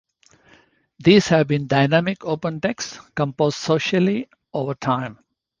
These 0.97 1.27
have 1.27 1.47
been 1.47 1.67
dynamic 1.67 2.25
open 2.25 2.59
texts, 2.59 2.99
composed 3.13 3.57
socially, 3.57 4.29
over 4.51 4.73
time. 4.73 5.19